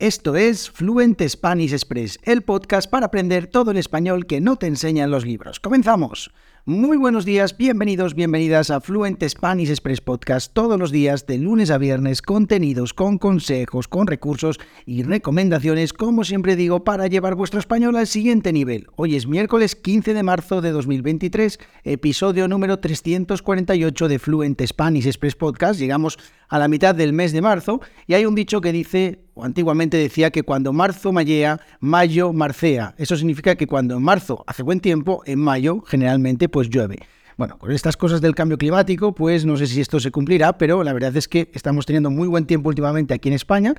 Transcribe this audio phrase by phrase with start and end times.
[0.00, 4.68] Esto es Fluent Spanish Express, el podcast para aprender todo el español que no te
[4.68, 5.58] enseñan los libros.
[5.58, 6.30] ¡Comenzamos!
[6.64, 11.70] Muy buenos días, bienvenidos, bienvenidas a Fluent Spanish Express Podcast todos los días de lunes
[11.70, 17.58] a viernes, contenidos con consejos, con recursos y recomendaciones, como siempre digo, para llevar vuestro
[17.58, 18.86] español al siguiente nivel.
[18.96, 25.34] Hoy es miércoles 15 de marzo de 2023, episodio número 348 de Fluent Spanish Express
[25.34, 25.80] Podcast.
[25.80, 26.18] Llegamos
[26.48, 29.96] a la mitad del mes de marzo y hay un dicho que dice, o antiguamente
[29.96, 32.94] decía que cuando marzo mallea, mayo marcea.
[32.98, 36.98] Eso significa que cuando en marzo hace buen tiempo, en mayo generalmente pues llueve.
[37.36, 40.82] Bueno, con estas cosas del cambio climático, pues no sé si esto se cumplirá, pero
[40.82, 43.74] la verdad es que estamos teniendo muy buen tiempo últimamente aquí en España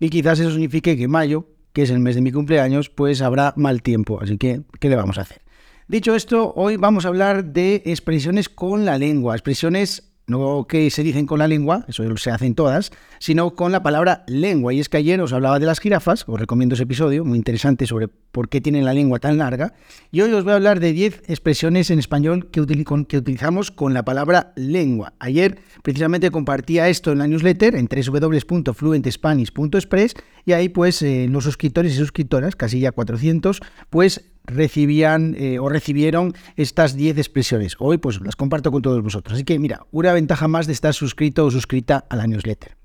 [0.00, 3.52] y quizás eso signifique que mayo, que es el mes de mi cumpleaños, pues habrá
[3.56, 4.18] mal tiempo.
[4.22, 5.42] Así que, ¿qué le vamos a hacer?
[5.88, 11.02] Dicho esto, hoy vamos a hablar de expresiones con la lengua, expresiones no que se
[11.02, 14.72] dicen con la lengua, eso se hacen todas, sino con la palabra lengua.
[14.72, 17.86] Y es que ayer os hablaba de las jirafas, os recomiendo ese episodio, muy interesante
[17.86, 19.74] sobre por qué tienen la lengua tan larga.
[20.10, 24.04] Y hoy os voy a hablar de 10 expresiones en español que, utilizamos con la
[24.04, 25.14] palabra lengua.
[25.18, 31.92] Ayer precisamente compartía esto en la newsletter en www.fluentespanish.express y ahí pues eh, los suscriptores
[31.92, 33.60] y suscriptoras, casi ya 400,
[33.90, 37.76] pues recibían eh, o recibieron estas 10 expresiones.
[37.78, 39.34] Hoy pues las comparto con todos vosotros.
[39.34, 42.76] Así que mira, una ventaja más de estar suscrito o suscrita a la newsletter.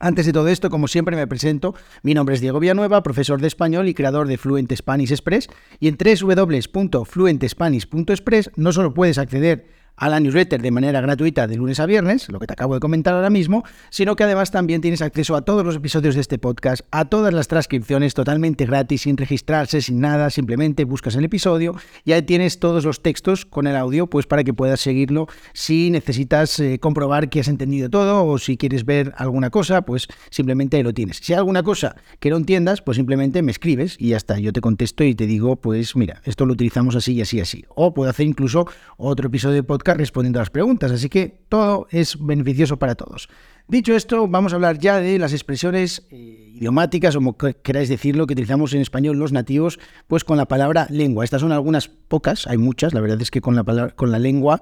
[0.00, 1.74] Antes de todo esto, como siempre, me presento.
[2.02, 5.48] Mi nombre es Diego Villanueva, profesor de español y creador de Fluent Spanish Express.
[5.80, 11.80] Y en www.fluentespanish.express no solo puedes acceder a la newsletter de manera gratuita de lunes
[11.80, 15.02] a viernes, lo que te acabo de comentar ahora mismo, sino que además también tienes
[15.02, 19.16] acceso a todos los episodios de este podcast, a todas las transcripciones totalmente gratis, sin
[19.16, 23.76] registrarse, sin nada, simplemente buscas el episodio y ahí tienes todos los textos con el
[23.76, 28.38] audio, pues para que puedas seguirlo si necesitas eh, comprobar que has entendido todo o
[28.38, 31.18] si quieres ver alguna cosa, pues simplemente ahí lo tienes.
[31.18, 34.52] Si hay alguna cosa que no entiendas, pues simplemente me escribes y ya está, yo
[34.52, 37.64] te contesto y te digo, pues mira, esto lo utilizamos así y así y así.
[37.68, 41.86] O puedo hacer incluso otro episodio de podcast respondiendo a las preguntas, así que todo
[41.90, 43.28] es beneficioso para todos.
[43.68, 48.26] Dicho esto, vamos a hablar ya de las expresiones eh, idiomáticas, o como queráis decirlo,
[48.26, 51.24] que utilizamos en español los nativos, pues con la palabra lengua.
[51.24, 54.18] Estas son algunas pocas, hay muchas, la verdad es que con la, palabra, con la
[54.18, 54.60] lengua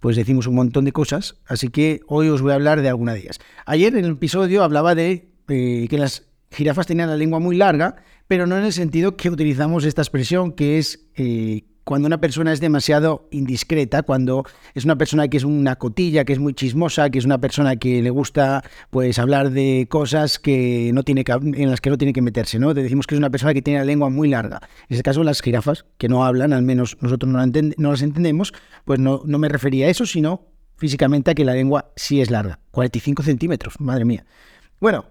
[0.00, 3.12] pues decimos un montón de cosas, así que hoy os voy a hablar de alguna
[3.12, 3.38] de ellas.
[3.66, 7.96] Ayer en el episodio hablaba de eh, que las jirafas tenían la lengua muy larga,
[8.26, 12.52] pero no en el sentido que utilizamos esta expresión, que es eh, cuando una persona
[12.52, 17.10] es demasiado indiscreta, cuando es una persona que es una cotilla, que es muy chismosa,
[17.10, 21.70] que es una persona que le gusta pues hablar de cosas que no tiene en
[21.70, 22.74] las que no tiene que meterse, ¿no?
[22.74, 24.60] Te decimos que es una persona que tiene la lengua muy larga.
[24.88, 28.52] En este caso las jirafas, que no hablan, al menos nosotros no, no las entendemos,
[28.84, 32.30] pues no, no me refería a eso, sino físicamente a que la lengua sí es
[32.30, 32.58] larga.
[32.70, 34.24] 45 centímetros, madre mía.
[34.80, 35.04] Bueno,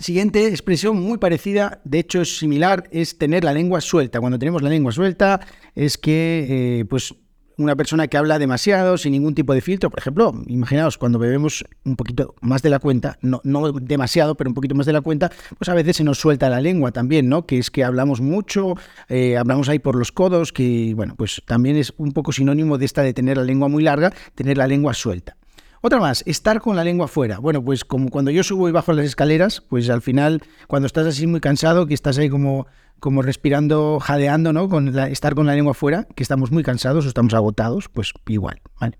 [0.00, 4.18] Siguiente expresión muy parecida, de hecho es similar, es tener la lengua suelta.
[4.18, 5.40] Cuando tenemos la lengua suelta
[5.74, 6.46] es que
[6.80, 7.14] eh, pues
[7.58, 11.66] una persona que habla demasiado, sin ningún tipo de filtro, por ejemplo, imaginaos cuando bebemos
[11.84, 15.02] un poquito más de la cuenta, no, no demasiado, pero un poquito más de la
[15.02, 17.44] cuenta, pues a veces se nos suelta la lengua también, ¿no?
[17.44, 18.76] Que es que hablamos mucho,
[19.10, 22.86] eh, hablamos ahí por los codos, que bueno, pues también es un poco sinónimo de
[22.86, 25.36] esta de tener la lengua muy larga, tener la lengua suelta.
[25.82, 27.38] Otra más, estar con la lengua fuera.
[27.38, 31.06] Bueno, pues como cuando yo subo y bajo las escaleras, pues al final, cuando estás
[31.06, 32.66] así muy cansado, que estás ahí como,
[32.98, 34.68] como respirando, jadeando, ¿no?
[34.68, 38.60] Con estar con la lengua fuera, que estamos muy cansados o estamos agotados, pues igual,
[38.78, 38.98] ¿vale?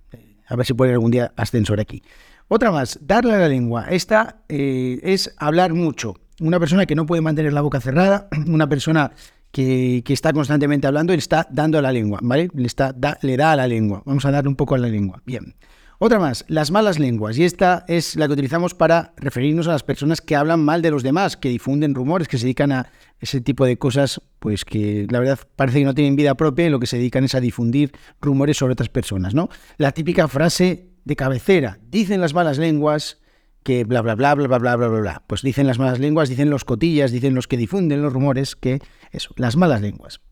[0.49, 2.03] A ver si puede algún día ascensor aquí.
[2.49, 3.85] Otra más, darle a la lengua.
[3.91, 6.15] Esta eh, es hablar mucho.
[6.41, 9.13] Una persona que no puede mantener la boca cerrada, una persona
[9.53, 12.49] que, está constantemente hablando le está dando a la lengua, ¿vale?
[12.55, 14.03] Le, está, le da a la lengua.
[14.07, 15.21] Vamos a darle un poco a la lengua.
[15.27, 15.55] Bien.
[16.03, 17.37] Otra más, las malas lenguas.
[17.37, 20.91] Y esta es la que utilizamos para referirnos a las personas que hablan mal de
[20.91, 25.07] los demás, que difunden rumores, que se dedican a ese tipo de cosas, pues que
[25.11, 27.41] la verdad parece que no tienen vida propia y lo que se dedican es a
[27.41, 29.51] difundir rumores sobre otras personas, ¿no?
[29.77, 33.19] La típica frase de cabecera, dicen las malas lenguas
[33.63, 35.23] que bla bla bla bla bla bla bla bla bla.
[35.27, 38.81] Pues dicen las malas lenguas, dicen los cotillas, dicen los que difunden los rumores, que
[39.11, 40.23] eso, las malas lenguas.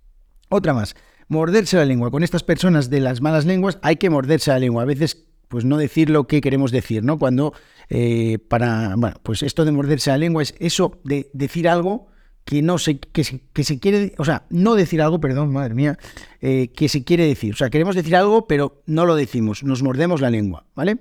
[0.48, 0.96] Otra más,
[1.28, 2.10] morderse la lengua.
[2.10, 4.84] Con estas personas de las malas lenguas hay que morderse la lengua.
[4.84, 7.18] A veces pues no decir lo que queremos decir, ¿no?
[7.18, 7.54] Cuando
[7.88, 12.08] eh, para, bueno, pues esto de morderse la lengua es eso de decir algo
[12.44, 15.98] que no se, que se, quiere, o sea, no decir algo, perdón, madre mía,
[16.40, 17.52] eh, que se quiere decir.
[17.52, 20.96] O sea, queremos decir algo, pero no lo decimos, nos mordemos la lengua, ¿vale?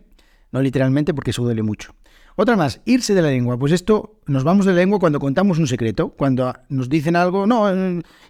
[0.52, 1.96] No literalmente porque eso duele mucho.
[2.40, 3.58] Otra más, irse de la lengua.
[3.58, 7.48] Pues esto, nos vamos de la lengua cuando contamos un secreto, cuando nos dicen algo,
[7.48, 7.66] no,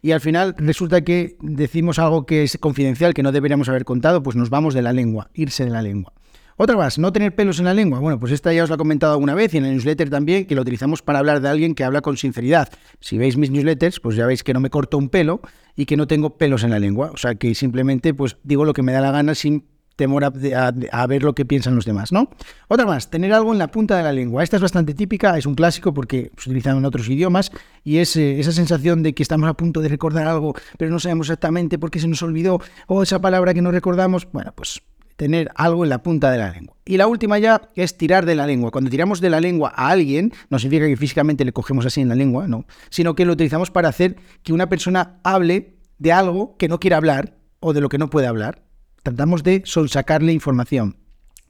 [0.02, 4.24] y al final resulta que decimos algo que es confidencial, que no deberíamos haber contado,
[4.24, 6.14] pues nos vamos de la lengua, irse de la lengua.
[6.56, 8.00] Otra más, no tener pelos en la lengua.
[8.00, 10.46] Bueno, pues esta ya os la he comentado alguna vez y en el newsletter también,
[10.46, 12.70] que lo utilizamos para hablar de alguien que habla con sinceridad.
[13.02, 15.42] Si veis mis newsletters, pues ya veis que no me corto un pelo
[15.76, 17.12] y que no tengo pelos en la lengua.
[17.14, 19.66] O sea, que simplemente pues digo lo que me da la gana sin
[19.98, 22.30] temor a, ver lo que piensan los demás, ¿no?
[22.70, 24.44] Otra más, tener algo en la punta de la lengua.
[24.44, 27.52] Esta es bastante típica, es un clásico porque se utiliza en otros idiomas
[27.84, 31.00] y es eh, esa sensación de que estamos a punto de recordar algo, pero no
[31.00, 34.28] sabemos exactamente por qué se nos olvidó o esa palabra que no recordamos.
[34.32, 34.82] Bueno, pues
[35.18, 36.76] tener algo en la punta de la lengua.
[36.86, 38.70] Y la última ya es tirar de la lengua.
[38.70, 42.10] Cuando tiramos de la lengua a alguien, no significa que físicamente le cogemos así en
[42.10, 46.56] la lengua, no, sino que lo utilizamos para hacer que una persona hable de algo
[46.58, 48.67] que no quiere hablar o de lo que no puede hablar.
[49.04, 50.98] Tratamos de sacarle información.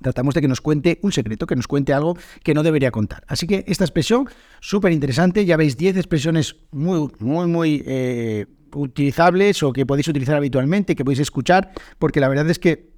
[0.01, 3.23] Tratamos de que nos cuente un secreto, que nos cuente algo que no debería contar.
[3.27, 4.29] Así que esta expresión,
[4.59, 5.44] súper interesante.
[5.45, 8.45] Ya veis 10 expresiones muy, muy, muy eh,
[8.75, 12.91] utilizables o que podéis utilizar habitualmente, que podéis escuchar, porque la verdad es que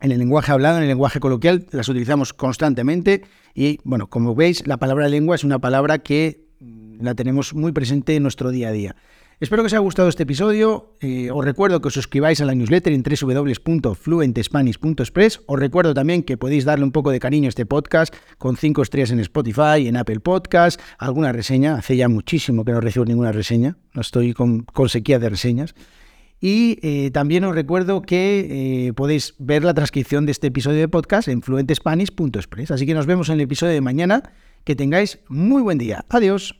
[0.00, 3.24] en el lenguaje hablado, en el lenguaje coloquial, las utilizamos constantemente.
[3.54, 6.48] Y bueno, como veis, la palabra lengua es una palabra que
[7.00, 8.96] la tenemos muy presente en nuestro día a día.
[9.40, 10.96] Espero que os haya gustado este episodio.
[11.00, 15.42] Eh, os recuerdo que os suscribáis a la newsletter en www.fluentespanish.express.
[15.46, 18.82] Os recuerdo también que podéis darle un poco de cariño a este podcast con 5
[18.82, 21.76] estrellas en Spotify, en Apple Podcast, alguna reseña.
[21.76, 23.76] Hace ya muchísimo que no recibo ninguna reseña.
[23.94, 25.76] No estoy con, sequía de reseñas.
[26.40, 30.88] Y eh, también os recuerdo que eh, podéis ver la transcripción de este episodio de
[30.88, 32.72] podcast en fluentespanish.express.
[32.72, 34.32] Así que nos vemos en el episodio de mañana.
[34.64, 36.04] Que tengáis muy buen día.
[36.08, 36.58] Adiós.